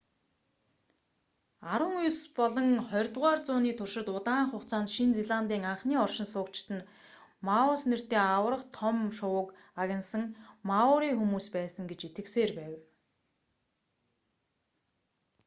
арван 1.73 1.95
ес 2.09 2.17
болон 2.37 2.69
хорьдугаар 2.89 3.39
зууны 3.47 3.71
туршид 3.79 4.07
удаан 4.17 4.45
хугацаанд 4.51 4.89
шинэ 4.95 5.13
зеландын 5.19 5.63
анхны 5.71 5.95
оршин 6.05 6.27
суугчид 6.33 6.67
нь 6.75 6.87
моас 7.47 7.81
нэртэй 7.91 8.21
аварга 8.37 8.65
том 8.77 8.97
шувууг 9.17 9.47
агнасан 9.81 10.23
маори 10.69 11.09
хүмүүс 11.17 11.45
байсан 11.55 11.83
гэж 11.89 12.01
итгэсээр 12.09 12.51
байв 12.59 12.73